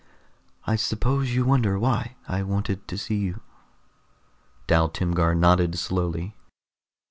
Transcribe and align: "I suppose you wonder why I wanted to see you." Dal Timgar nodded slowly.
"I 0.65 0.77
suppose 0.77 1.35
you 1.35 1.45
wonder 1.45 1.77
why 1.77 2.15
I 2.27 2.41
wanted 2.41 2.87
to 2.87 2.97
see 2.97 3.17
you." 3.17 3.41
Dal 4.65 4.89
Timgar 4.89 5.35
nodded 5.35 5.77
slowly. 5.77 6.35